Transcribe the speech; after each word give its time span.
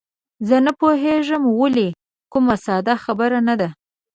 زه 0.47 0.57
نه 0.65 0.71
پوهېږم 0.79 1.43
ویل، 1.57 1.77
کومه 2.31 2.55
ساده 2.65 2.95
خبره 3.03 3.39
نه 3.47 3.55
ده. 3.59 3.69